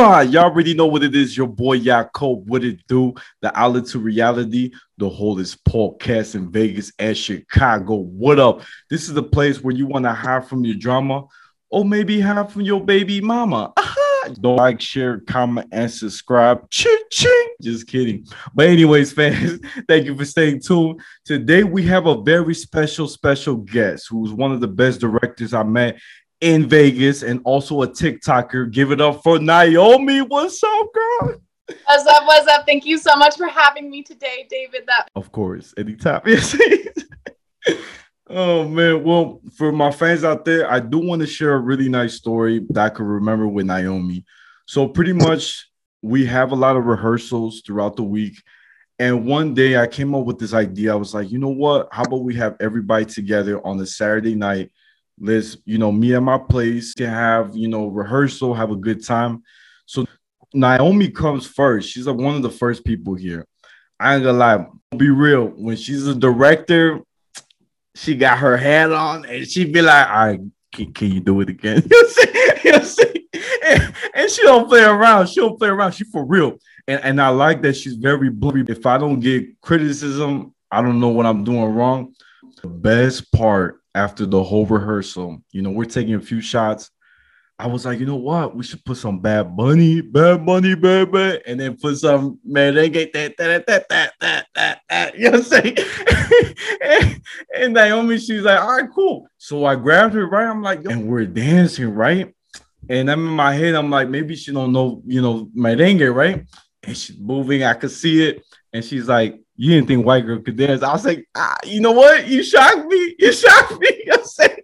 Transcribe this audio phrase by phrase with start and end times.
[0.00, 1.36] Y'all already know what it is.
[1.36, 3.12] Your boy Yakob, what it do?
[3.42, 7.96] The outlet to reality, the holdest podcast in Vegas and Chicago.
[7.96, 8.62] What up?
[8.88, 11.26] This is the place where you want to hide from your drama
[11.68, 13.74] or maybe hide from your baby mama.
[14.40, 16.70] Don't like, share, comment, and subscribe.
[16.70, 17.48] Ching, ching.
[17.60, 18.24] Just kidding.
[18.54, 21.02] But, anyways, fans, thank you for staying tuned.
[21.26, 25.62] Today, we have a very special, special guest who's one of the best directors I
[25.62, 25.98] met
[26.40, 28.70] in Vegas and also a TikToker.
[28.70, 30.22] Give it up for Naomi.
[30.22, 31.40] What's up, girl?
[31.86, 32.26] What's up?
[32.26, 32.66] What's up?
[32.66, 34.84] Thank you so much for having me today, David.
[34.86, 36.22] That of course, anytime.
[36.26, 36.56] Yes.
[38.28, 39.04] oh man.
[39.04, 42.66] Well, for my fans out there, I do want to share a really nice story
[42.70, 44.24] that I can remember with Naomi.
[44.66, 45.68] So pretty much
[46.02, 48.42] we have a lot of rehearsals throughout the week.
[48.98, 50.92] And one day I came up with this idea.
[50.92, 51.88] I was like, you know what?
[51.90, 54.70] How about we have everybody together on a Saturday night
[55.20, 59.04] let's you know meet at my place to have you know rehearsal have a good
[59.04, 59.42] time.
[59.86, 60.06] So
[60.52, 61.90] naomi comes first.
[61.90, 63.46] She's like one of the first people here.
[63.98, 67.00] I ain't gonna lie be real when she's a director
[67.94, 70.40] she got her hat on and she'd be like right
[70.72, 71.82] can, can you do it again?
[71.90, 73.28] You see, you see?
[73.66, 75.28] And, and, she don't play around.
[75.28, 75.92] She don't play around.
[75.92, 76.58] She for real.
[76.86, 78.64] And, and i like that she's very blurry.
[78.68, 82.14] If i don't get criticism i don't know what i'm doing wrong.
[82.62, 86.90] The best part after the whole rehearsal, you know, we're taking a few shots.
[87.58, 88.56] I was like, you know what?
[88.56, 92.74] We should put some Bad Bunny, Bad Bunny, Bad Bunny, and then put some man.
[92.74, 95.18] They that, that, that, that, that, that, that.
[95.18, 95.76] You know what I'm saying?
[96.80, 97.22] and,
[97.54, 99.28] and Naomi, she's like, all right, cool.
[99.36, 100.46] So I grabbed her, right?
[100.46, 102.34] I'm like, and we're dancing, right?
[102.88, 106.46] And I'm in my head, I'm like, maybe she don't know, you know, merengue, right?
[106.82, 110.40] And she's moving, I could see it, and she's like, you didn't think white girl
[110.40, 110.82] could dance.
[110.82, 112.26] I was like, ah, you know what?
[112.26, 113.14] You shocked me.
[113.18, 113.88] You shocked me.
[114.10, 114.56] I said,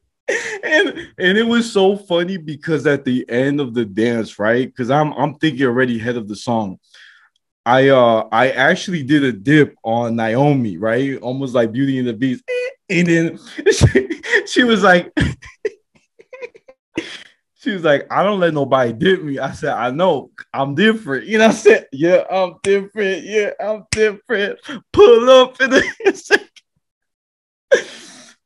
[0.65, 4.67] and and it was so funny because at the end of the dance, right?
[4.67, 6.79] Because I'm I'm thinking already ahead of the song.
[7.67, 11.21] I uh I actually did a dip on Naomi, right?
[11.21, 12.43] Almost like Beauty and the Beast.
[12.89, 13.39] And then
[13.73, 15.13] she, she was like,
[17.59, 19.39] she was like, I don't let nobody dip me.
[19.39, 21.27] I said, I know, I'm different.
[21.27, 23.25] You know, I said, Yeah, I'm different.
[23.25, 24.59] Yeah, I'm different.
[24.93, 26.41] Pull up in the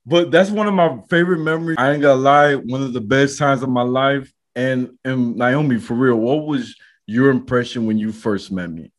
[0.06, 1.76] But that's one of my favorite memories.
[1.78, 4.32] I ain't gonna lie, one of the best times of my life.
[4.56, 6.74] And and Naomi, for real, what was
[7.06, 8.92] your impression when you first met me?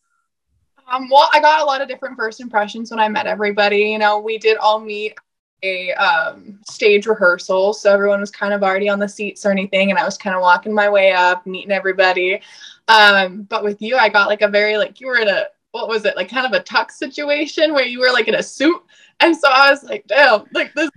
[0.92, 3.78] Um, well, I got a lot of different first impressions when I met everybody.
[3.78, 5.18] You know, we did all meet
[5.64, 7.74] a um, stage rehearsal.
[7.74, 9.90] So everyone was kind of already on the seats or anything.
[9.90, 12.42] And I was kind of walking my way up, meeting everybody.
[12.88, 15.88] Um, but with you, I got like a very, like, you were in a, what
[15.88, 18.82] was it, like kind of a tux situation where you were like in a suit.
[19.20, 20.90] And so I was like, damn, like this,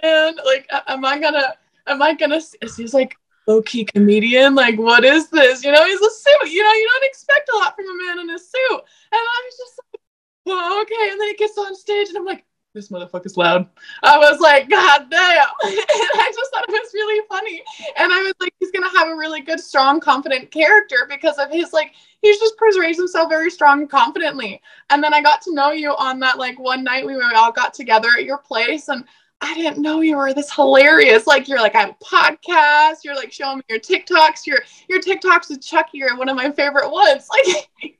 [0.00, 1.54] and like, am I gonna,
[1.86, 2.40] am I gonna,
[2.76, 3.16] he's like,
[3.46, 4.54] low key comedian.
[4.54, 5.64] Like, what is this?
[5.64, 6.50] You know, he's a suit.
[6.50, 8.70] You know, you don't expect a lot from a man in a suit.
[8.70, 8.80] And
[9.12, 10.00] I was just like,
[10.46, 11.10] well, okay.
[11.10, 13.68] And then he gets on stage, and I'm like, this motherfucker's loud.
[14.02, 15.48] I was like, God damn.
[15.62, 17.62] and I just thought it was really funny.
[17.96, 21.38] And I was like, he's going to have a really good, strong, confident character because
[21.38, 24.60] of his, like, he's just portrays himself very strong and confidently.
[24.90, 27.72] And then I got to know you on that, like, one night we all got
[27.72, 28.88] together at your place.
[28.88, 29.04] And
[29.40, 31.26] I didn't know you were this hilarious.
[31.26, 32.98] Like you're like I have a podcast.
[33.04, 34.46] You're like showing me your TikToks.
[34.46, 37.28] Your your TikToks with Chucky are one of my favorite ones.
[37.82, 37.98] Like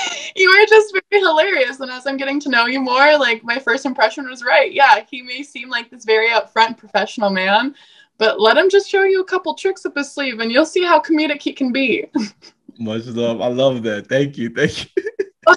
[0.36, 1.80] you were just very hilarious.
[1.80, 4.72] And as I'm getting to know you more, like my first impression was right.
[4.72, 7.74] Yeah, he may seem like this very upfront professional man,
[8.18, 10.84] but let him just show you a couple tricks up his sleeve and you'll see
[10.84, 12.06] how comedic he can be.
[12.78, 13.40] Much love.
[13.40, 14.08] I love that.
[14.08, 14.50] Thank you.
[14.50, 15.56] Thank you.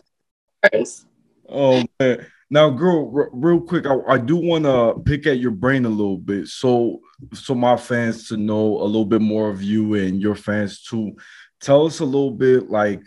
[1.50, 2.25] oh man.
[2.50, 5.90] Now, girl, r- real quick, I, I do want to pick at your brain a
[5.90, 7.02] little bit, so
[7.34, 11.16] so my fans to know a little bit more of you and your fans too.
[11.59, 13.02] Tell us a little bit, like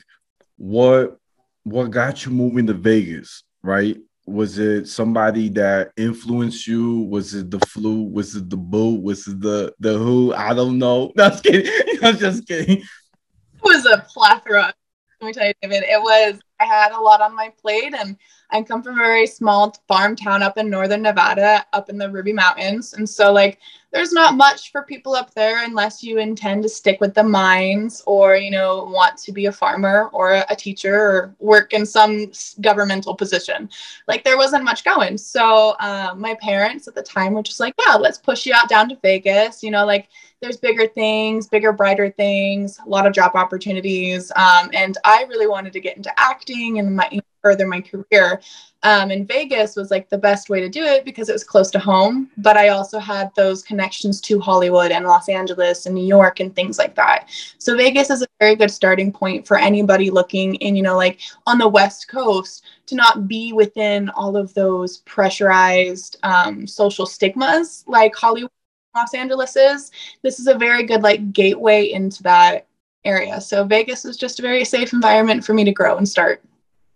[0.58, 1.16] what
[1.62, 3.96] what got you moving to Vegas, right?
[4.26, 7.02] Was it somebody that influenced you?
[7.02, 8.02] Was it the flu?
[8.02, 9.00] Was it the boo?
[9.00, 10.34] Was it the the who?
[10.34, 11.12] I don't know.
[11.16, 11.72] No, I'm kidding.
[12.02, 12.78] I'm just kidding.
[12.78, 14.74] It was a plethora.
[15.20, 15.84] Let me tell you, David.
[15.84, 16.40] It was.
[16.60, 18.16] I had a lot on my plate, and
[18.50, 22.10] I come from a very small farm town up in northern Nevada, up in the
[22.10, 22.94] Ruby Mountains.
[22.94, 23.58] And so, like,
[23.92, 28.02] there's not much for people up there unless you intend to stick with the mines
[28.06, 32.30] or, you know, want to be a farmer or a teacher or work in some
[32.60, 33.68] governmental position.
[34.06, 35.18] Like, there wasn't much going.
[35.18, 38.68] So, um, my parents at the time were just like, yeah, let's push you out
[38.68, 39.62] down to Vegas.
[39.62, 40.08] You know, like,
[40.40, 44.30] there's bigger things, bigger, brighter things, a lot of job opportunities.
[44.36, 48.40] Um, and I really wanted to get into acting and my further my career.
[48.82, 51.70] Um, and Vegas was like the best way to do it because it was close
[51.72, 52.30] to home.
[52.36, 56.54] But I also had those connections to Hollywood and Los Angeles and New York and
[56.54, 57.28] things like that.
[57.58, 61.20] So Vegas is a very good starting point for anybody looking in, you know, like
[61.46, 67.84] on the West Coast to not be within all of those pressurized um, social stigmas
[67.86, 68.50] like Hollywood.
[68.96, 69.90] Los Angeles is.
[70.22, 72.67] This is a very good like gateway into that
[73.04, 73.40] area.
[73.40, 76.42] So Vegas is just a very safe environment for me to grow and start.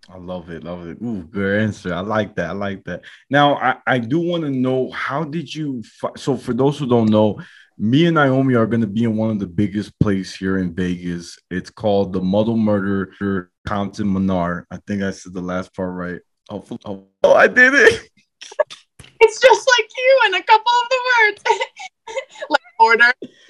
[0.09, 0.65] I love it.
[0.65, 0.99] Love it.
[1.03, 1.95] Ooh, good answer.
[1.95, 2.51] I like that.
[2.51, 3.03] I like that.
[3.31, 5.83] Now, I, I do want to know how did you?
[5.83, 7.41] Fi- so, for those who don't know,
[7.79, 10.75] me and Naomi are going to be in one of the biggest plays here in
[10.75, 11.39] Vegas.
[11.51, 14.67] It's called the Muddle Murder Compton Menard.
[14.71, 16.21] I think I said the last part right.
[16.51, 18.09] Oh, oh I did it.
[19.25, 21.43] It's just like you and a couple of the words,
[22.51, 23.13] like order.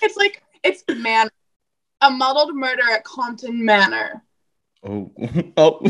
[0.00, 1.28] it's like it's man,
[2.00, 4.22] a muddled murder at Compton Manor.
[4.84, 5.12] Oh,
[5.56, 5.80] oh.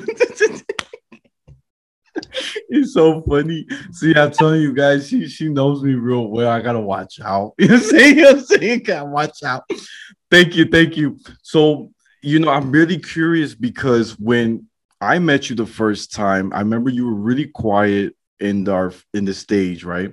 [2.69, 3.66] it's so funny.
[3.92, 6.50] See, I'm telling you guys, she she knows me real well.
[6.50, 7.54] I gotta watch out.
[7.58, 8.16] You see?
[8.19, 8.80] You saying?
[8.80, 9.64] Gotta watch out.
[10.30, 11.19] Thank you, thank you.
[11.42, 11.92] So,
[12.22, 14.66] you know, I'm really curious because when
[15.00, 19.24] I met you the first time, I remember you were really quiet in the in
[19.24, 20.12] the stage, right?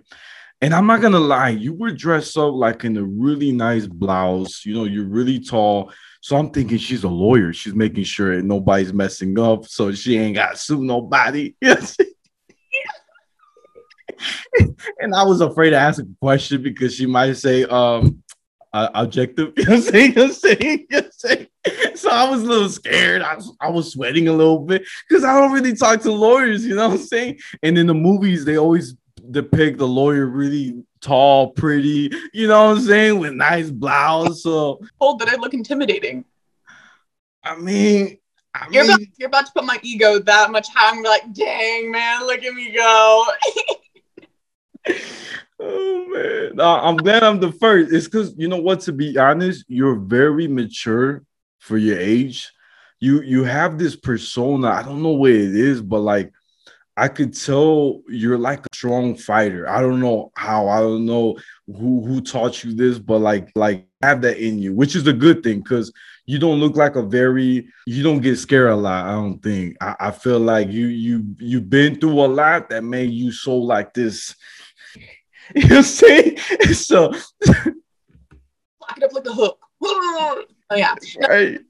[0.61, 4.65] And I'm not gonna lie, you were dressed up like in a really nice blouse.
[4.65, 5.91] You know, you're really tall.
[6.21, 7.53] So I'm thinking she's a lawyer.
[7.53, 11.55] She's making sure nobody's messing up, so she ain't got to sue nobody.
[14.99, 18.21] And I was afraid to ask a question because she might say, um,
[18.73, 19.53] uh, objective.
[19.57, 20.13] You what I'm saying?
[20.13, 20.59] What I'm saying?
[20.61, 21.47] You know I'm saying?
[21.95, 23.21] So I was a little scared.
[23.21, 26.65] I was, I was sweating a little bit because I don't really talk to lawyers.
[26.65, 27.39] You know what I'm saying?
[27.63, 28.95] And in the movies, they always
[29.31, 34.43] depict the lawyer really tall, pretty, you know what I'm saying, with nice blouse.
[34.43, 36.25] So, oh, did I look intimidating?
[37.43, 38.17] I mean,
[38.53, 40.95] I you're, mean, about, you're about to put my ego that much high.
[40.95, 43.25] I'm like, dang, man, look at me go.
[45.59, 47.93] oh man, I'm glad I'm the first.
[47.93, 48.81] It's because you know what?
[48.81, 51.23] To be honest, you're very mature
[51.59, 52.51] for your age.
[52.99, 54.67] You you have this persona.
[54.67, 56.33] I don't know what it is, but like
[56.99, 59.69] I could tell you're like a strong fighter.
[59.69, 60.67] I don't know how.
[60.67, 64.73] I don't know who who taught you this, but like like have that in you,
[64.73, 65.93] which is a good thing because
[66.25, 69.05] you don't look like a very you don't get scared a lot.
[69.05, 69.77] I don't think.
[69.79, 73.57] I, I feel like you you you've been through a lot that made you so
[73.57, 74.35] like this.
[75.55, 76.37] You see,
[76.73, 79.59] So lock it up like a hook.
[80.71, 80.93] Oh yeah.
[81.27, 81.61] Right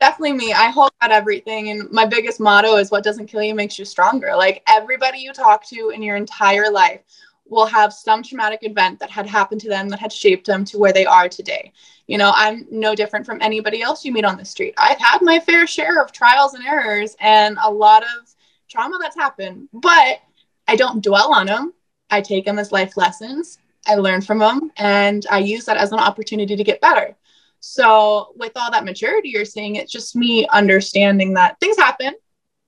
[0.00, 0.52] definitely me.
[0.52, 1.70] I hold out everything.
[1.70, 4.34] And my biggest motto is what doesn't kill you makes you stronger.
[4.36, 7.00] Like everybody you talk to in your entire life
[7.46, 10.78] will have some traumatic event that had happened to them that had shaped them to
[10.78, 11.72] where they are today.
[12.06, 14.74] You know, I'm no different from anybody else you meet on the street.
[14.76, 18.34] I've had my fair share of trials and errors and a lot of
[18.68, 20.18] trauma that's happened, but
[20.66, 21.72] I don't dwell on them.
[22.10, 23.58] I take them as life lessons.
[23.86, 27.16] I learn from them and I use that as an opportunity to get better.
[27.60, 32.14] So, with all that maturity you're seeing, it's just me understanding that things happen,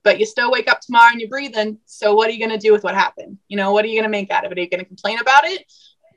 [0.02, 1.78] but you still wake up tomorrow and you're breathing.
[1.86, 3.38] So, what are you going to do with what happened?
[3.48, 4.58] You know, what are you going to make out of it?
[4.58, 5.64] Are you going to complain about it?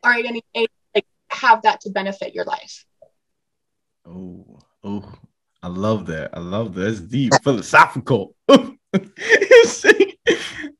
[0.04, 2.86] Or are you going to eh, like, have that to benefit your life?
[4.06, 5.14] Oh, oh,
[5.62, 6.32] I love that.
[6.36, 6.88] I love that.
[6.88, 8.36] It's deep, philosophical.
[9.66, 10.18] see,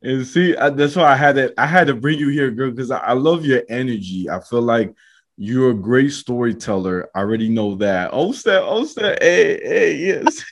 [0.02, 1.54] and see, I, that's why I had to.
[1.58, 4.30] I had to bring you here, girl, because I, I love your energy.
[4.30, 4.94] I feel like
[5.38, 7.10] you're a great storyteller.
[7.16, 8.12] I already know that.
[8.14, 9.20] Oh, step, oh, step.
[9.22, 10.44] Hey, hey, yes.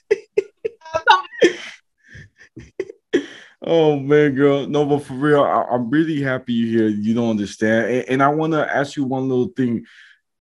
[3.62, 4.66] oh man, girl.
[4.68, 6.90] No, but for real, I, am really happy you're here.
[6.90, 7.92] You don't understand.
[7.92, 9.86] And, and I want to ask you one little thing.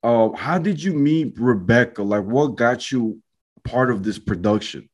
[0.04, 2.02] Uh, how did you meet Rebecca?
[2.02, 3.22] Like, what got you
[3.64, 4.90] part of this production?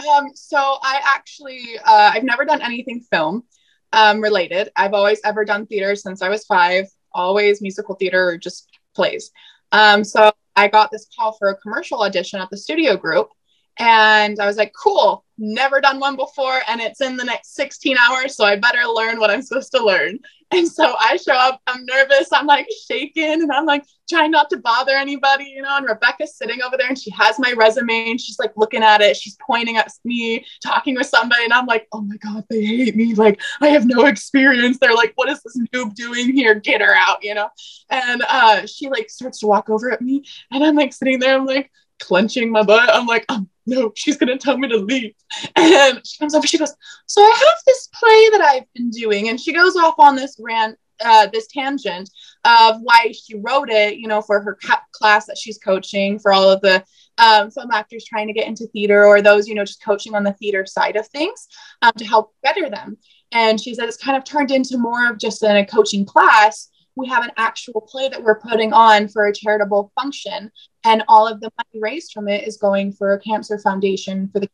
[0.00, 3.44] Um, so I actually uh, I've never done anything film
[3.92, 4.68] um related.
[4.76, 9.30] I've always ever done theater since I was five always musical theater or just plays.
[9.72, 13.28] Um, so I got this call for a commercial audition at the studio group.
[13.78, 16.60] And I was like, cool, never done one before.
[16.66, 18.36] And it's in the next 16 hours.
[18.36, 20.18] So I better learn what I'm supposed to learn.
[20.50, 24.48] And so I show up, I'm nervous, I'm like shaking, and I'm like trying not
[24.48, 25.76] to bother anybody, you know.
[25.76, 29.02] And Rebecca's sitting over there and she has my resume and she's like looking at
[29.02, 32.64] it, she's pointing at me, talking with somebody, and I'm like, oh my God, they
[32.64, 33.14] hate me.
[33.14, 34.78] Like, I have no experience.
[34.78, 36.54] They're like, what is this noob doing here?
[36.54, 37.50] Get her out, you know.
[37.90, 41.36] And uh, she like starts to walk over at me, and I'm like sitting there,
[41.36, 41.70] I'm like
[42.00, 42.90] clenching my butt.
[42.92, 45.14] I'm like, oh, no, she's gonna tell me to leave.
[45.56, 46.74] And she comes over, she goes,
[47.06, 49.28] So I have this play that I've been doing.
[49.28, 52.10] And she goes off on this rant uh, this tangent
[52.44, 56.32] of why she wrote it, you know, for her ca- class that she's coaching for
[56.32, 56.82] all of the
[57.18, 60.24] um, film actors trying to get into theater or those, you know, just coaching on
[60.24, 61.48] the theater side of things
[61.82, 62.96] um, to help better them.
[63.32, 66.68] And she said it's kind of turned into more of just a coaching class.
[66.98, 70.50] We have an actual play that we're putting on for a charitable function,
[70.84, 74.40] and all of the money raised from it is going for a cancer foundation for
[74.40, 74.48] the,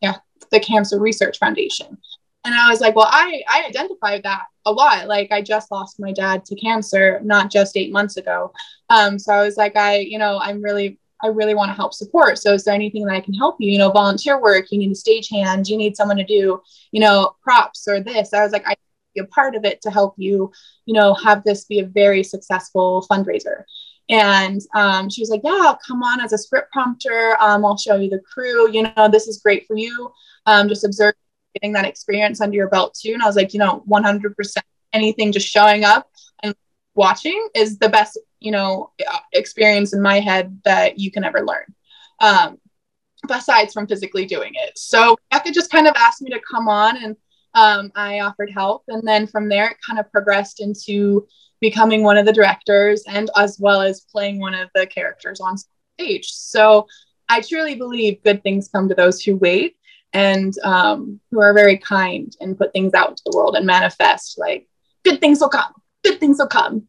[0.50, 1.96] the Cancer Research Foundation.
[2.44, 5.08] And I was like, well, I, I identified that a lot.
[5.08, 8.52] Like I just lost my dad to cancer, not just eight months ago.
[8.90, 11.94] Um, so I was like, I, you know, I'm really, I really want to help
[11.94, 12.38] support.
[12.38, 13.70] So is there anything that I can help you?
[13.70, 16.60] You know, volunteer work, you need a stage stagehand, you need someone to do,
[16.92, 18.34] you know, props or this.
[18.34, 18.74] I was like, I
[19.14, 20.52] be a part of it to help you,
[20.86, 23.64] you know, have this be a very successful fundraiser.
[24.08, 27.36] And um, she was like, Yeah, I'll come on as a script prompter.
[27.40, 28.70] Um, I'll show you the crew.
[28.70, 30.12] You know, this is great for you.
[30.46, 31.14] Um, just observe
[31.54, 33.12] getting that experience under your belt too.
[33.12, 34.34] And I was like, you know, 100%
[34.92, 36.10] anything just showing up
[36.42, 36.54] and
[36.94, 38.92] watching is the best, you know,
[39.32, 41.64] experience in my head that you can ever learn.
[42.20, 42.58] Um,
[43.26, 44.76] besides from physically doing it.
[44.76, 47.16] So Becca just kind of asked me to come on and
[47.54, 48.84] um, I offered help.
[48.88, 51.26] And then from there, it kind of progressed into
[51.60, 55.56] becoming one of the directors and as well as playing one of the characters on
[55.56, 56.30] stage.
[56.30, 56.86] So
[57.28, 59.76] I truly believe good things come to those who wait
[60.14, 64.38] and um, who are very kind and put things out into the world and manifest
[64.38, 64.68] like
[65.04, 65.72] good things will come
[66.04, 66.86] good things will come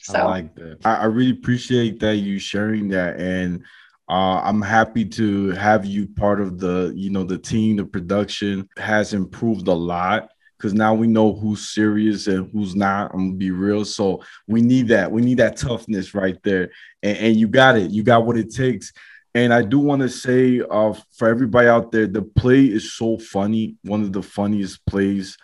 [0.00, 3.64] so i like that i, I really appreciate that you sharing that and
[4.08, 8.68] uh, i'm happy to have you part of the you know the team the production
[8.76, 10.28] has improved a lot
[10.62, 13.10] because now we know who's serious and who's not.
[13.12, 13.84] I'm gonna be real.
[13.84, 15.10] So we need that.
[15.10, 16.70] We need that toughness right there.
[17.02, 17.90] And, and you got it.
[17.90, 18.92] You got what it takes.
[19.34, 23.18] And I do want to say, uh, for everybody out there, the play is so
[23.18, 23.76] funny.
[23.82, 25.36] One of the funniest plays.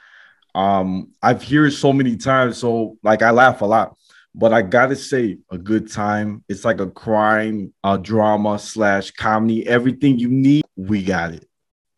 [0.54, 3.96] Um, I've heard it so many times, so like I laugh a lot.
[4.38, 6.44] But I gotta say, a good time.
[6.48, 9.66] It's like a crime, a drama slash comedy.
[9.66, 11.48] Everything you need, we got it.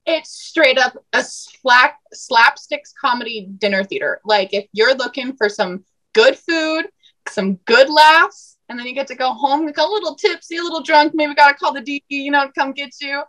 [0.07, 4.23] It's straight up a slap slapsticks comedy dinner theater.
[4.25, 6.87] Like if you're looking for some good food,
[7.29, 10.63] some good laughs, and then you get to go home, like a little tipsy, a
[10.63, 13.23] little drunk, maybe gotta call the DP, you know, to come get you.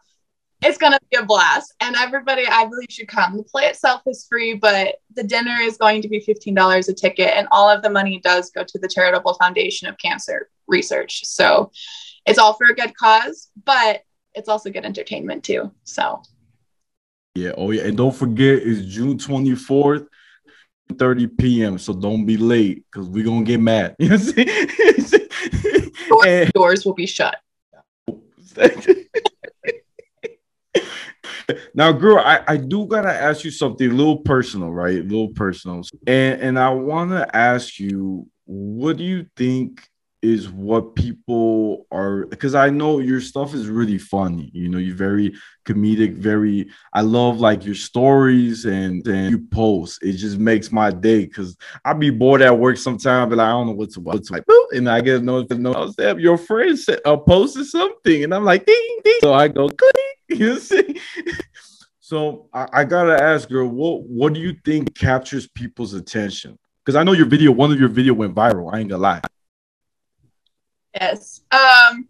[0.63, 3.35] It's gonna be a blast, and everybody, I believe, should come.
[3.35, 6.93] The play itself is free, but the dinner is going to be fifteen dollars a
[6.93, 11.25] ticket, and all of the money does go to the charitable foundation of cancer research.
[11.25, 11.71] So
[12.27, 14.03] it's all for a good cause, but
[14.35, 15.71] it's also good entertainment too.
[15.83, 16.21] So
[17.33, 20.07] yeah, oh yeah, and don't forget it's June twenty fourth.
[20.97, 21.77] 30 p.m.
[21.77, 23.95] So don't be late because we're gonna get mad.
[23.99, 25.91] You know what I'm saying?
[26.09, 27.37] Doors, and, doors will be shut.
[31.73, 34.99] now, girl, I, I do gotta ask you something a little personal, right?
[34.99, 35.81] A little personal.
[36.07, 39.87] And and I wanna ask you, what do you think
[40.21, 44.51] is what people are because I know your stuff is really funny.
[44.53, 45.33] You know, you're very
[45.65, 50.03] comedic, very I love like your stories and and you post.
[50.03, 53.67] It just makes my day because I'll be bored at work sometimes, but I don't
[53.67, 54.43] know what's what's like.
[54.73, 56.19] And I get no notification.
[56.19, 59.17] Your friend said uh, posted something, and I'm like ding ding.
[59.21, 59.69] So I go.
[60.37, 60.99] You see.
[61.99, 66.57] So I, I gotta ask, girl, what what do you think captures people's attention?
[66.83, 68.73] Because I know your video, one of your video went viral.
[68.73, 69.21] I ain't gonna lie.
[70.93, 71.41] Yes.
[71.51, 72.07] Um,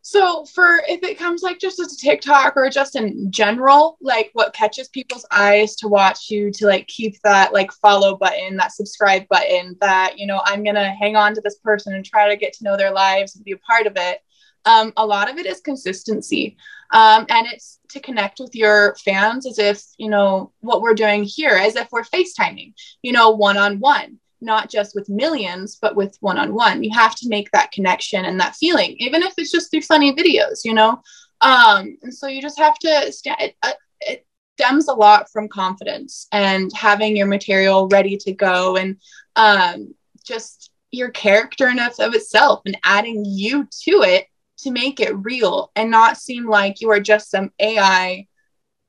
[0.00, 4.30] so for if it comes like just as a TikTok or just in general, like
[4.32, 8.72] what catches people's eyes to watch you to like keep that like follow button, that
[8.72, 12.36] subscribe button, that you know, I'm gonna hang on to this person and try to
[12.36, 14.20] get to know their lives and be a part of it.
[14.64, 16.56] Um, a lot of it is consistency.
[16.92, 21.24] Um, and it's to connect with your fans as if, you know, what we're doing
[21.24, 25.96] here, as if we're FaceTiming, you know, one on one not just with millions, but
[25.96, 26.82] with one on one.
[26.82, 30.14] You have to make that connection and that feeling, even if it's just through funny
[30.14, 31.00] videos, you know?
[31.40, 33.40] Um, and so you just have to stand.
[33.40, 34.26] It, uh, it
[34.58, 38.96] stems a lot from confidence and having your material ready to go and
[39.36, 44.26] um, just your character enough of itself and adding you to it
[44.62, 48.26] to make it real and not seem like you are just some AI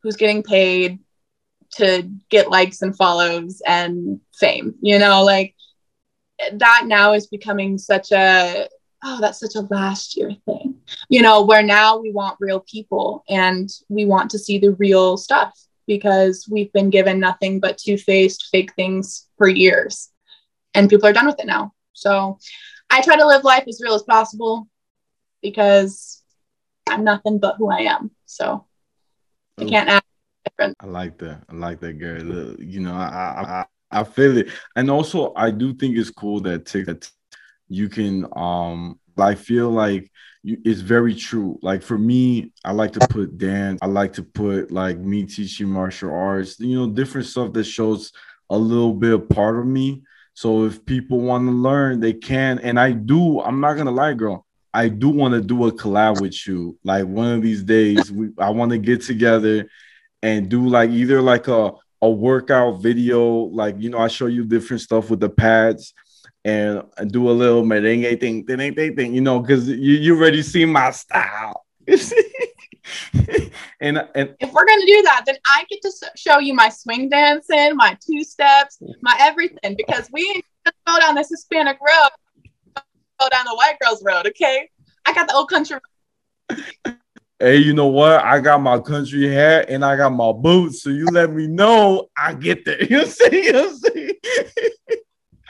[0.02, 1.00] who's getting paid
[1.76, 5.56] to get likes and follows and fame you know like
[6.54, 8.68] that now is becoming such a
[9.04, 10.76] oh that's such a last year thing
[11.10, 15.18] you know where now we want real people and we want to see the real
[15.18, 20.10] stuff because we've been given nothing but two-faced fake things for years
[20.74, 21.74] and people are done with it now.
[21.94, 22.38] So
[22.90, 24.68] i try to live life as real as possible
[25.44, 26.24] because
[26.90, 28.66] i'm nothing but who i am so
[29.60, 30.08] i can't act
[30.44, 30.76] different.
[30.80, 31.44] I like that.
[31.50, 32.22] I like that, Gary.
[32.60, 34.50] You know, I, I I feel it.
[34.76, 37.04] And also I do think it's cool that TikTok
[37.70, 41.60] you can um I feel like you, it's very true.
[41.62, 43.80] Like for me, I like to put dance.
[43.82, 46.60] I like to put like me teaching martial arts.
[46.60, 48.12] You know, different stuff that shows
[48.50, 50.04] a little bit of part of me.
[50.34, 52.60] So if people want to learn, they can.
[52.60, 53.40] And I do.
[53.40, 54.46] I'm not gonna lie, girl.
[54.74, 56.78] I do want to do a collab with you.
[56.84, 59.70] Like one of these days, we I want to get together
[60.22, 63.24] and do like either like a a workout video.
[63.24, 65.94] Like you know, I show you different stuff with the pads
[66.46, 70.42] and do a little merengue thing, thing, thing, thing, you know, because you, you already
[70.42, 71.66] see my style.
[73.80, 77.10] and and if we're gonna do that, then I get to show you my swing
[77.10, 80.44] dancing, my two steps, my everything, because we
[80.86, 82.10] go down this Hispanic road,
[83.24, 84.70] go down the white girls road, okay?
[85.06, 85.80] I got the old country.
[87.40, 88.24] Hey, you know what?
[88.24, 90.82] I got my country hat and I got my boots.
[90.82, 92.82] So you let me know I get there.
[92.90, 94.20] You see, you see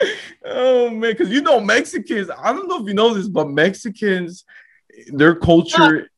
[0.44, 2.30] oh man, because you know Mexicans.
[2.36, 4.44] I don't know if you know this, but Mexicans,
[5.12, 6.10] their culture.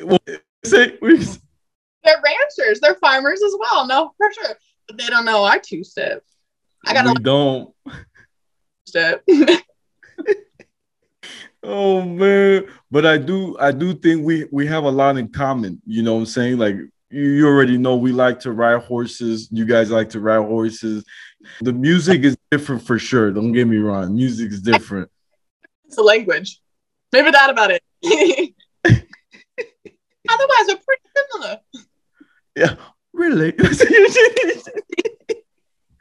[0.00, 0.20] Well,
[0.64, 2.78] say, they're ranchers.
[2.80, 3.84] They're farmers as well.
[3.88, 4.56] No, for sure.
[4.86, 6.22] But they don't know I two step.
[6.84, 7.06] I got.
[7.06, 7.74] We don't.
[8.86, 9.24] Step.
[11.66, 13.56] Oh man, but I do.
[13.58, 15.82] I do think we we have a lot in common.
[15.86, 16.58] You know what I'm saying?
[16.58, 16.76] Like
[17.10, 19.48] you already know we like to ride horses.
[19.50, 21.04] You guys like to ride horses.
[21.60, 23.30] The music is different for sure.
[23.30, 24.14] Don't get me wrong.
[24.14, 25.10] Music is different.
[25.86, 26.60] It's a language.
[27.12, 27.82] Maybe that about it.
[30.28, 31.60] Otherwise, we're pretty similar.
[32.56, 32.74] Yeah,
[33.12, 33.54] really.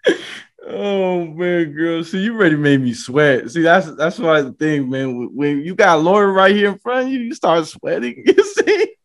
[0.67, 2.03] oh man, girl.
[2.03, 3.49] See, you already made me sweat.
[3.51, 5.29] See, that's that's why the thing, man.
[5.33, 8.23] When you got lawyer right here in front of you, you start sweating.
[8.37, 8.95] You see?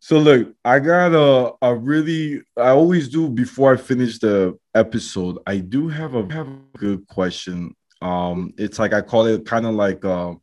[0.00, 5.38] So look, I got a a really I always do before I finish the episode.
[5.46, 7.74] I do have a have a good question.
[8.00, 10.34] Um, it's like I call it kind of like uh,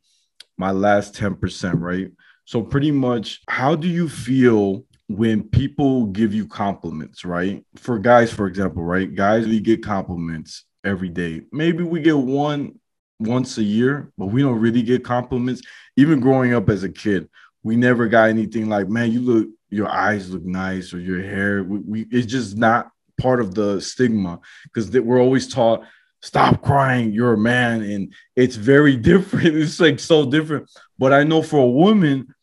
[0.58, 2.10] my last ten percent, right?
[2.44, 7.64] So pretty much, how do you feel when people give you compliments, right?
[7.76, 9.14] For guys, for example, right?
[9.14, 11.42] Guys, we get compliments every day.
[11.52, 12.78] Maybe we get one
[13.20, 15.62] once a year, but we don't really get compliments.
[15.96, 17.28] Even growing up as a kid,
[17.62, 21.64] we never got anything like, man, you look, your eyes look nice or your hair.
[21.64, 25.84] We, we it's just not part of the stigma because we're always taught,
[26.22, 27.82] stop crying, you're a man.
[27.82, 29.56] And it's very different.
[29.56, 30.70] It's like so different.
[30.98, 32.34] But I know for a woman,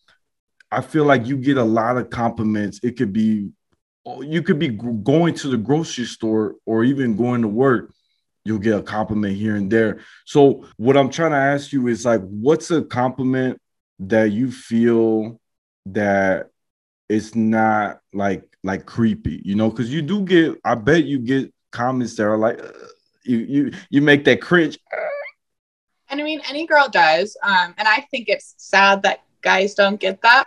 [0.71, 2.79] I feel like you get a lot of compliments.
[2.83, 3.49] It could be,
[4.21, 7.93] you could be going to the grocery store or even going to work
[8.43, 9.99] you'll get a compliment here and there.
[10.25, 13.61] So what I'm trying to ask you is like what's a compliment
[13.99, 15.39] that you feel
[15.87, 16.49] that
[17.09, 20.59] it's not like like creepy, you know, because you do get.
[20.63, 22.71] I bet you get comments that are like, uh,
[23.23, 24.79] you you you make that cringe.
[26.09, 29.99] And I mean, any girl does, um, and I think it's sad that guys don't
[29.99, 30.45] get that.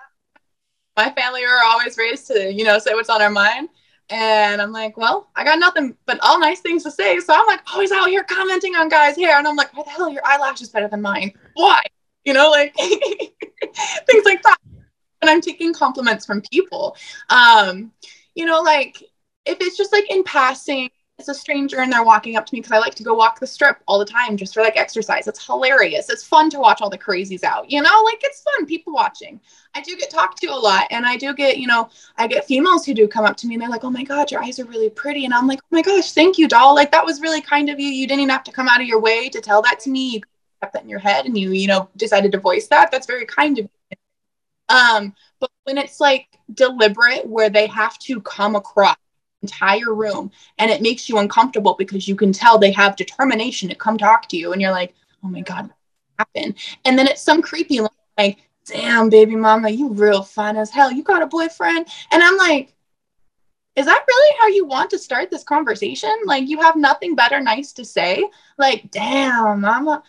[0.96, 3.68] My family are always raised to, you know, say what's on our mind.
[4.10, 7.18] And I'm like, well, I got nothing but all nice things to say.
[7.20, 9.38] So I'm like always out here commenting on guys' hair.
[9.38, 11.32] And I'm like, why the hell your eyelash is better than mine?
[11.54, 11.80] Why?
[12.24, 14.56] you know, like things like that.
[15.22, 16.96] And I'm taking compliments from people.
[17.30, 17.92] Um,
[18.34, 19.02] you know, like
[19.46, 22.60] if it's just like in passing, it's a stranger and they're walking up to me
[22.60, 25.28] because I like to go walk the strip all the time just for like exercise.
[25.28, 26.10] It's hilarious.
[26.10, 29.40] It's fun to watch all the crazies out, you know, like it's fun, people watching.
[29.74, 32.46] I do get talked to a lot and I do get, you know, I get
[32.46, 34.58] females who do come up to me and they're like, oh my God, your eyes
[34.58, 35.24] are really pretty.
[35.24, 36.74] And I'm like, oh my gosh, thank you, doll.
[36.74, 37.88] Like that was really kind of you.
[37.88, 40.14] You didn't even have to come out of your way to tell that to me.
[40.14, 40.20] You
[40.60, 43.26] kept that in your head and you, you know, decided to voice that, that's very
[43.26, 43.96] kind of you.
[44.68, 48.96] Um, but when it's like deliberate where they have to come across
[49.44, 53.74] entire room and it makes you uncomfortable because you can tell they have determination to
[53.74, 55.70] come talk to you and you're like, oh my God,
[56.18, 56.54] happened?
[56.84, 57.80] And then it's some creepy
[58.18, 60.90] like, damn, baby mama, you real fine as hell.
[60.90, 61.86] You got a boyfriend?
[62.10, 62.74] And I'm like,
[63.76, 66.14] is that really how you want to start this conversation?
[66.24, 68.24] Like, you have nothing better nice to say?
[68.56, 70.02] Like, damn, mama,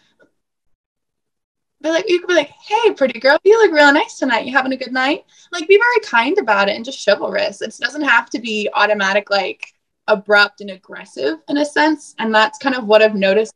[1.86, 4.46] be like, you could be like, hey, pretty girl, you look really nice tonight.
[4.46, 5.24] You having a good night?
[5.52, 7.62] Like, be very kind about it and just chivalrous.
[7.62, 9.66] It doesn't have to be automatic, like
[10.08, 12.16] abrupt and aggressive in a sense.
[12.20, 13.54] And that's kind of what I've noticed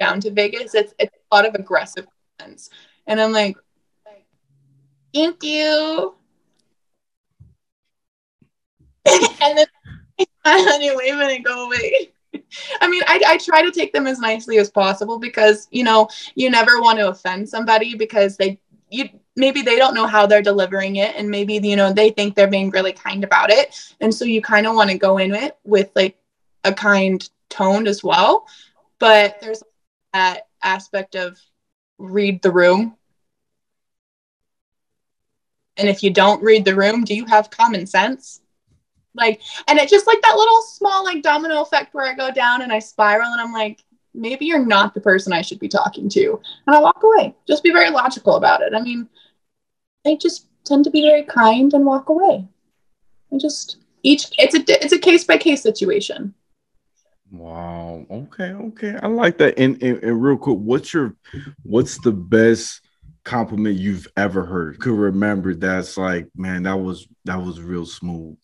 [0.00, 0.74] down to Vegas.
[0.74, 2.06] It's it's a lot of aggressive
[2.38, 2.70] comments.
[3.06, 3.56] And I'm like,
[5.14, 6.14] thank you.
[9.06, 9.66] and then
[10.18, 12.12] I smile and wave and go away.
[12.80, 16.08] I mean, I, I try to take them as nicely as possible because, you know,
[16.34, 20.42] you never want to offend somebody because they, you, maybe they don't know how they're
[20.42, 23.78] delivering it and maybe, you know, they think they're being really kind about it.
[24.00, 26.16] And so you kind of want to go in it with like
[26.64, 28.46] a kind tone as well.
[28.98, 29.62] But there's
[30.12, 31.38] that aspect of
[31.98, 32.96] read the room.
[35.76, 38.40] And if you don't read the room, do you have common sense?
[39.14, 42.62] Like, and it's just like that little small like domino effect where I go down
[42.62, 46.08] and I spiral and I'm like, maybe you're not the person I should be talking
[46.10, 46.40] to.
[46.66, 47.34] And I walk away.
[47.46, 48.74] Just be very logical about it.
[48.74, 49.08] I mean,
[50.06, 52.46] I just tend to be very kind and walk away.
[53.32, 56.34] I just each it's a it's a case by case situation.
[57.30, 58.06] Wow.
[58.10, 58.52] Okay.
[58.52, 58.96] Okay.
[59.02, 59.58] I like that.
[59.58, 61.14] And, and, and real quick, what's your
[61.62, 62.80] what's the best
[63.24, 64.78] compliment you've ever heard?
[64.80, 68.36] Could remember that's like, man, that was that was real smooth.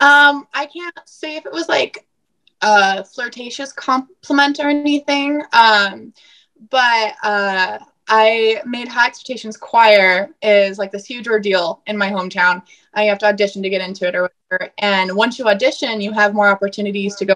[0.00, 2.06] Um, I can't say if it was like
[2.62, 5.42] a flirtatious compliment or anything.
[5.52, 6.12] Um,
[6.70, 12.62] but uh I made High Expectations Choir is like this huge ordeal in my hometown.
[12.94, 14.72] I have to audition to get into it or whatever.
[14.78, 17.34] And once you audition, you have more opportunities to go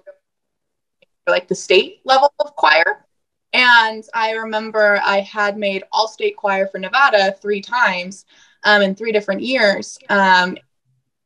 [1.27, 3.05] like the state level of choir.
[3.53, 8.25] And I remember I had made all state choir for Nevada three times
[8.64, 9.98] um, in three different years.
[10.09, 10.57] Um,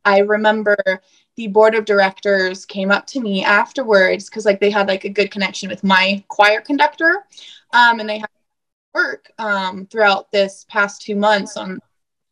[0.05, 0.77] I remember
[1.37, 5.11] the board of directors came up to me afterwards because like they had like a
[5.11, 7.25] good connection with my choir conductor
[7.73, 8.29] um, and they had
[8.95, 11.79] work um, throughout this past two months on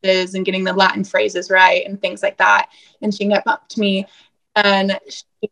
[0.02, 2.70] this and getting the Latin phrases right and things like that.
[3.02, 4.06] And she came up to me
[4.56, 5.50] and she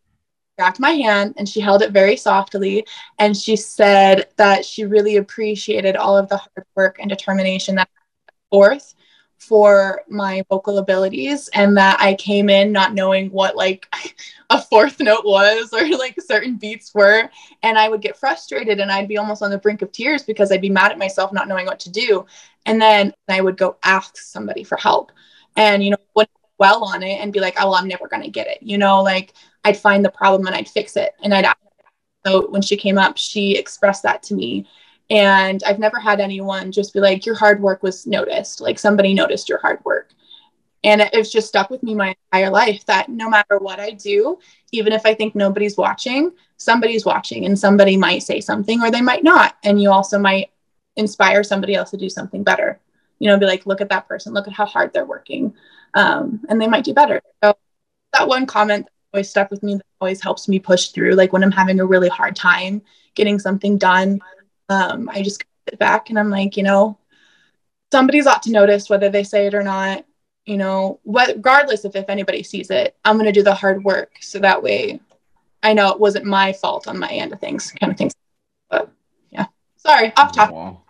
[0.57, 2.87] grabbed my hand and she held it very softly.
[3.19, 7.89] And she said that she really appreciated all of the hard work and determination that
[8.51, 8.95] forth
[9.43, 13.87] for my vocal abilities and that I came in not knowing what like
[14.51, 17.29] a fourth note was or like certain beats were.
[17.63, 20.53] And I would get frustrated and I'd be almost on the brink of tears because
[20.53, 22.25] I'd be mad at myself not knowing what to do.
[22.67, 25.11] And then I would go ask somebody for help
[25.57, 26.29] and you know would
[26.59, 28.79] well on it and be like oh well, I'm never going to get it you
[28.79, 31.15] know like I'd find the problem and I'd fix it.
[31.23, 31.53] And I'd
[32.25, 34.67] so when she came up she expressed that to me
[35.13, 38.63] and I've never had anyone just be like, your hard work was noticed.
[38.63, 40.15] Like somebody noticed your hard work.
[40.85, 44.39] And it's just stuck with me my entire life that no matter what I do,
[44.73, 49.03] even if I think nobody's watching, somebody's watching and somebody might say something or they
[49.03, 49.57] might not.
[49.63, 50.51] And you also might
[50.97, 52.81] inspire somebody else to do something better.
[53.19, 55.55] You know, be like, look at that person, look at how hard they're working.
[55.93, 57.21] Um, and they might do better.
[57.45, 57.55] So
[58.15, 61.13] that one comment always stuck with me that always helps me push through.
[61.13, 62.81] Like when I'm having a really hard time
[63.15, 64.19] getting something done,
[64.73, 66.99] um, I just sit back and I'm like, you know,
[67.93, 70.05] somebody's ought to notice whether they say it or not.
[70.47, 73.85] You know, what, regardless of if anybody sees it, I'm going to do the hard
[73.85, 75.01] work so that way
[75.63, 78.13] I know it wasn't my fault on my end of things, kind of things.
[78.69, 78.91] But
[79.31, 80.55] yeah, sorry, off topic.
[80.55, 80.83] Wow.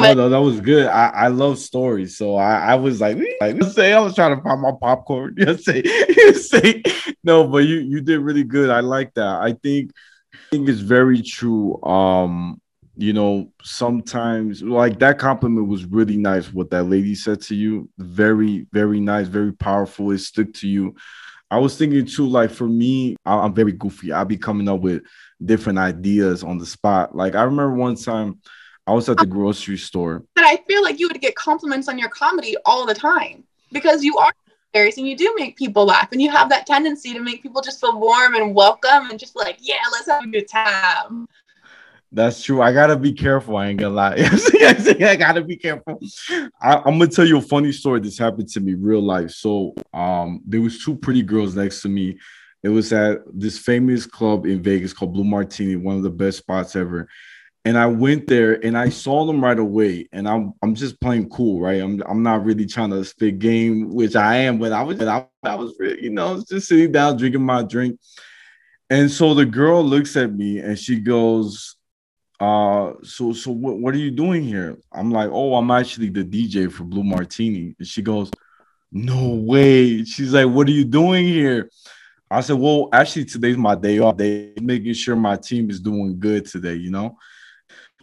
[0.00, 0.86] No, no, that was good.
[0.86, 4.42] I, I love stories, so I, I was like, like say I was trying to
[4.42, 5.34] pop my popcorn.
[5.38, 6.82] You say, you say,
[7.22, 8.70] no, but you you did really good.
[8.70, 9.40] I like that.
[9.42, 9.90] I think
[10.32, 11.82] I think it's very true.
[11.82, 12.62] Um,
[12.96, 16.52] you know, sometimes like that compliment was really nice.
[16.52, 20.12] What that lady said to you, very, very nice, very powerful.
[20.12, 20.94] It stuck to you.
[21.50, 24.12] I was thinking too, like for me, I'm very goofy.
[24.12, 25.02] I'll be coming up with
[25.44, 27.14] different ideas on the spot.
[27.14, 28.40] Like I remember one time
[28.86, 30.24] I was at the grocery store.
[30.36, 34.04] And I feel like you would get compliments on your comedy all the time because
[34.04, 34.32] you are
[34.72, 37.62] hilarious and you do make people laugh and you have that tendency to make people
[37.62, 41.26] just feel warm and welcome and just like, yeah, let's have a good time.
[42.14, 42.62] That's true.
[42.62, 43.56] I gotta be careful.
[43.56, 44.14] I ain't gonna lie.
[44.18, 45.98] I gotta be careful.
[46.62, 47.98] I, am gonna tell you a funny story.
[47.98, 49.32] This happened to me real life.
[49.32, 52.16] So, um, there was two pretty girls next to me.
[52.62, 56.38] It was at this famous club in Vegas called Blue Martini, one of the best
[56.38, 57.08] spots ever.
[57.64, 60.08] And I went there and I saw them right away.
[60.12, 61.82] And I'm I'm just playing cool, right?
[61.82, 65.26] I'm I'm not really trying to spit game, which I am, but I was I,
[65.42, 67.98] I was you know, just sitting down drinking my drink.
[68.88, 71.74] And so the girl looks at me and she goes,
[72.44, 74.76] uh so so what, what are you doing here?
[74.92, 77.74] I'm like oh i'm actually the dj for blue martini.
[77.78, 78.30] And she goes
[78.92, 80.04] no way.
[80.04, 81.70] She's like what are you doing here?
[82.30, 84.16] I said well actually today's my day off.
[84.16, 87.16] Day making sure my team is doing good today you know?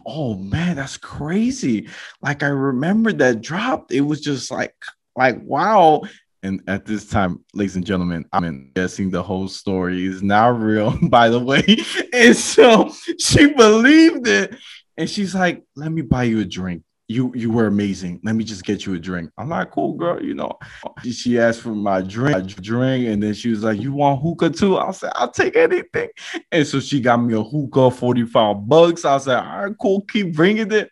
[0.04, 1.88] Oh man that's crazy.
[2.20, 3.92] Like i remember that drop.
[3.92, 4.74] it was just like
[5.14, 6.02] like wow
[6.42, 10.96] and at this time, ladies and gentlemen, I'm guessing the whole story is now real,
[11.08, 11.62] by the way.
[12.14, 14.54] And so she believed it.
[14.98, 16.82] And she's like, let me buy you a drink.
[17.08, 18.20] You you were amazing.
[18.22, 19.30] Let me just get you a drink.
[19.36, 20.22] I'm like, cool, girl.
[20.22, 20.58] You know,
[21.02, 24.50] she asked for my drink, my drink, and then she was like, "You want hookah
[24.50, 26.08] too?" I said, "I'll take anything."
[26.50, 29.04] And so she got me a hookah, forty five bucks.
[29.04, 30.02] I said, "All right, cool.
[30.02, 30.90] Keep bringing it."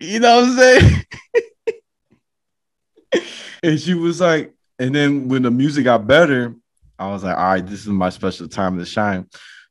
[0.00, 1.04] You know what I'm saying?
[3.62, 6.54] and she was like, and then when the music got better,
[6.98, 9.26] I was like, all right, this is my special time to shine.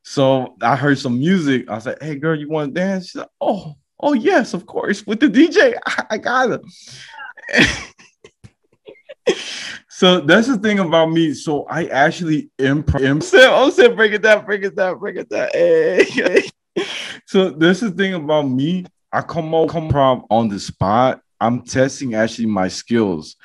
[0.08, 1.68] So I heard some music.
[1.68, 5.06] I said, "Hey, girl, you want to dance?" She's like, "Oh, oh yes, of course."
[5.06, 5.76] With the DJ,
[6.12, 6.62] I, got it.
[9.90, 11.34] so that's the thing about me.
[11.34, 13.34] So I actually improv.
[13.34, 15.50] Oh, said, break it down, break it down, break it down.
[15.52, 16.44] Hey,
[17.26, 18.86] so that's the thing about me.
[19.12, 19.90] I come out, come
[20.30, 21.20] on the spot.
[21.40, 23.36] I'm testing actually my skills,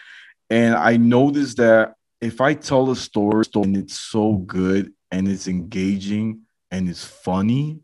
[0.49, 5.49] and I noticed that if I tell a story and it's so good and it's
[5.49, 7.81] engaging and it's funny,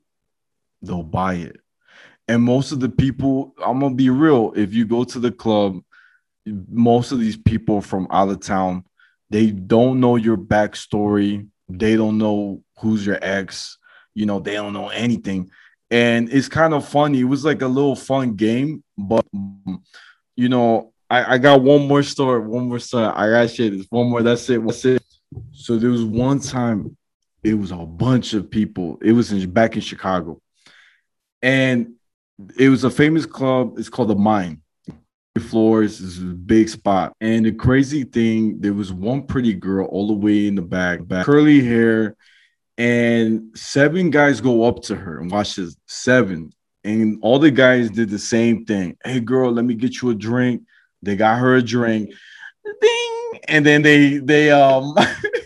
[0.83, 1.61] they'll buy it.
[2.29, 4.53] And most of the people, I'm gonna be real.
[4.57, 5.81] If you go to the club
[6.71, 8.85] most of these people from out of town,
[9.31, 11.49] they don't know your backstory.
[11.69, 13.79] They don't know who's your ex.
[14.15, 15.51] You know, they don't know anything.
[15.91, 17.21] And it's kind of funny.
[17.21, 19.25] It was like a little fun game, but
[20.35, 22.41] you know, I, I got one more story.
[22.41, 23.07] One more story.
[23.07, 23.73] I got shit.
[23.73, 24.23] It's one more.
[24.23, 24.65] That's it.
[24.65, 25.03] That's it.
[25.53, 26.97] So there was one time,
[27.45, 28.99] it was a bunch of people.
[29.03, 30.41] It was in, back in Chicago,
[31.43, 31.95] and
[32.59, 33.79] it was a famous club.
[33.79, 34.63] It's called the Mine
[35.41, 37.15] floors is a big spot.
[37.21, 41.07] And the crazy thing, there was one pretty girl all the way in the back,
[41.07, 42.17] back curly hair,
[42.79, 45.77] and seven guys go up to her and watch this.
[45.87, 46.53] Seven.
[46.85, 48.97] And all the guys did the same thing.
[49.05, 50.63] Hey girl, let me get you a drink.
[51.03, 52.13] They got her a drink.
[52.81, 53.41] Ding.
[53.49, 54.95] And then they they um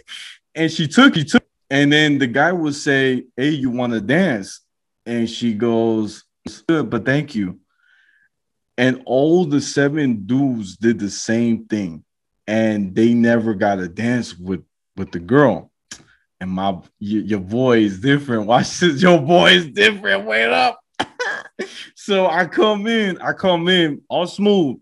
[0.55, 4.01] and she took he took and then the guy would say, Hey, you want to
[4.01, 4.61] dance?
[5.07, 6.25] And she goes,
[6.67, 7.61] Good, but thank you
[8.81, 12.03] and all the seven dudes did the same thing
[12.47, 14.65] and they never got a dance with
[14.97, 15.70] with the girl
[16.41, 18.47] and my your, your boy is different.
[18.47, 20.27] Watch this your boy is different?
[20.27, 20.81] Wait up.
[21.95, 24.79] So i come in i come in all smooth.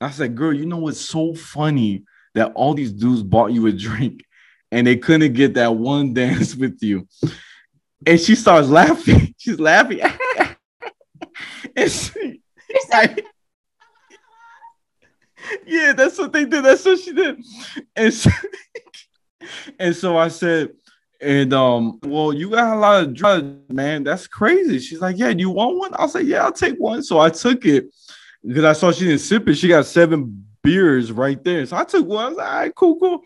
[0.00, 2.04] I said girl you know what's so funny?
[2.34, 4.24] That all these dudes bought you a drink
[4.70, 7.06] and they couldn't get that one dance with you.
[8.06, 9.34] And she starts laughing.
[9.36, 10.00] She's laughing.
[11.76, 12.40] And she,
[12.90, 13.24] like,
[15.66, 16.64] yeah, that's what they did.
[16.64, 17.36] That's what she did.
[17.94, 18.30] And so,
[19.78, 20.70] and so I said,
[21.22, 24.02] and um, well, you got a lot of drugs, man.
[24.02, 24.78] That's crazy.
[24.80, 25.94] She's like, Yeah, do you want one?
[25.94, 27.02] I said, Yeah, I'll take one.
[27.02, 27.86] So I took it
[28.44, 29.54] because I saw she didn't sip it.
[29.54, 31.64] She got seven beers right there.
[31.66, 32.24] So I took one.
[32.24, 33.22] I was like, all right, cool, cool.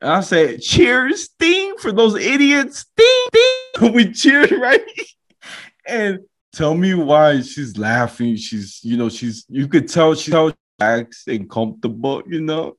[0.00, 2.86] And I said, cheers, ding, for those idiots.
[2.96, 3.92] Ding, ding.
[3.94, 4.80] we cheered, right?
[5.86, 6.20] and
[6.52, 8.36] tell me why she's laughing.
[8.36, 12.76] She's, you know, she's you could tell she's tell relax and comfortable, you know.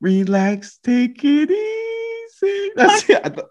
[0.00, 2.70] Relax, take it easy.
[2.76, 3.34] That's it.
[3.34, 3.46] Th-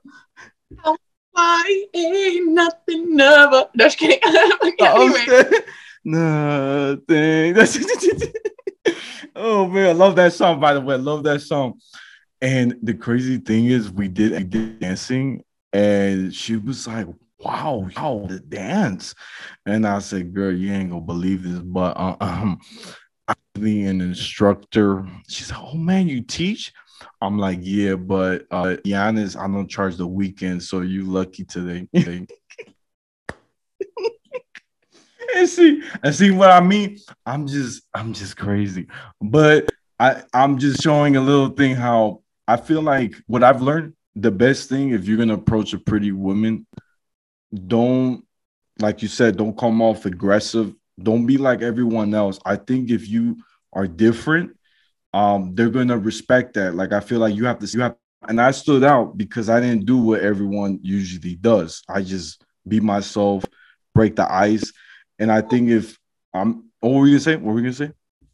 [1.32, 3.66] Why ain't nothing never?
[3.78, 4.20] Just kidding.
[4.80, 5.44] anyway.
[6.04, 7.54] Nothing.
[7.54, 7.78] That's
[9.36, 10.60] oh man, I love that song.
[10.60, 11.80] By the way, I love that song.
[12.42, 17.08] And the crazy thing is, we did, we did dancing, and she was like,
[17.40, 19.16] "Wow, wow, the dance."
[19.66, 22.62] And I said, "Girl, you ain't gonna believe this, but uh, um,
[23.28, 25.06] actually an instructor.
[25.28, 26.74] She's like, oh man, you teach?
[27.22, 31.88] I'm like, yeah, but uh, honest, I don't charge the weekend, so you lucky today.
[35.36, 36.98] and see, and see what I mean.
[37.26, 38.88] I'm just, I'm just crazy,
[39.22, 43.94] but I, I'm just showing a little thing how I feel like what I've learned.
[44.16, 46.66] The best thing, if you're gonna approach a pretty woman,
[47.68, 48.24] don't,
[48.80, 50.74] like you said, don't come off aggressive.
[51.02, 52.40] Don't be like everyone else.
[52.44, 53.38] I think if you
[53.74, 54.57] are different,
[55.14, 56.76] um, they're gonna respect that.
[56.76, 57.96] Like I feel like you have to you have
[58.28, 61.84] and I stood out because I didn't do what everyone usually does.
[61.88, 63.46] I just be myself,
[63.94, 64.72] break the ice.
[65.20, 65.98] And I think if
[66.34, 67.36] I'm what were you gonna say?
[67.36, 67.92] What were you gonna say?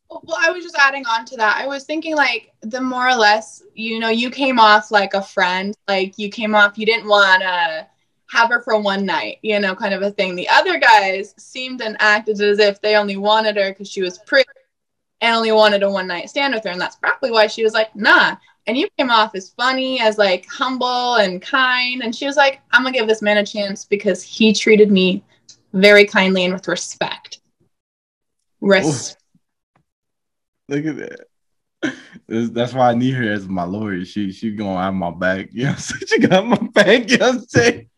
[0.09, 1.57] Well, I was just adding on to that.
[1.57, 5.21] I was thinking like the more or less, you know, you came off like a
[5.21, 5.75] friend.
[5.88, 7.88] Like you came off, you didn't wanna
[8.29, 10.36] have her for one night, you know, kind of a thing.
[10.36, 14.17] The other guys seemed and acted as if they only wanted her because she was
[14.19, 14.49] pretty
[15.23, 16.69] and only wanted a one night stand with her.
[16.69, 18.36] And that's probably why she was like, nah.
[18.67, 22.03] And you came off as funny, as like humble and kind.
[22.03, 25.23] And she was like, I'm to give this man a chance because he treated me
[25.71, 27.39] very kindly and with respect.
[28.59, 29.15] Res-
[30.67, 31.25] Look at that.
[32.27, 34.03] That's why I need her as my lawyer.
[34.05, 35.49] She she gonna have my back.
[35.51, 35.75] You know,
[36.07, 37.09] she got my back.
[37.09, 37.89] You know what I'm saying?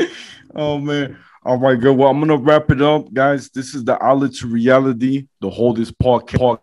[0.54, 1.16] oh man.
[1.46, 1.94] All right, good.
[1.94, 3.50] Well, I'm gonna wrap it up, guys.
[3.50, 6.58] This is the Outlet to Reality, the holdest podcast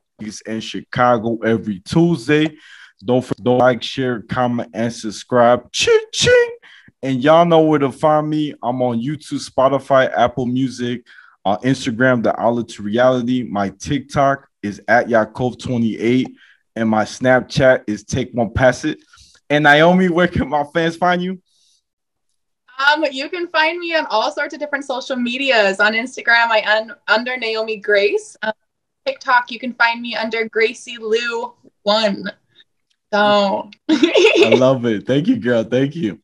[0.48, 2.58] in Chicago every Tuesday.
[3.06, 5.72] Don't forget to like, share, comment, and subscribe.
[5.72, 6.50] Ching ching.
[7.04, 8.56] And y'all know where to find me.
[8.63, 11.06] I'm on YouTube, Spotify, Apple Music,
[11.46, 13.44] on Instagram, the Outlet to Reality.
[13.44, 16.26] My TikTok is at Yakov28,
[16.76, 18.98] and my Snapchat is Take One Pass It.
[19.48, 21.39] And Naomi, where can my fans find you?
[22.82, 25.80] Um, you can find me on all sorts of different social medias.
[25.80, 28.36] On Instagram, I un- under Naomi Grace.
[28.41, 28.54] Um,
[29.06, 32.32] TikTok, you can find me under Gracie Lou One.
[33.13, 35.06] So I love it.
[35.06, 35.63] Thank you, girl.
[35.63, 36.20] Thank you.